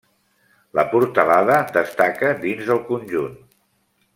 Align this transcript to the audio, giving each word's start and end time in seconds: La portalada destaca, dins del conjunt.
La 0.77 0.85
portalada 0.93 1.59
destaca, 1.75 2.33
dins 2.47 2.71
del 2.73 2.83
conjunt. 2.89 3.37